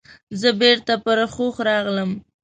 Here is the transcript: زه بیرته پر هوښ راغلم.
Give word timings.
زه 0.39 0.49
بیرته 0.59 0.93
پر 1.03 1.17
هوښ 1.33 1.55
راغلم. 1.67 2.11